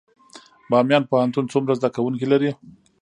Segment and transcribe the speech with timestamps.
[0.69, 2.51] بامیان پوهنتون څومره زده کوونکي لري؟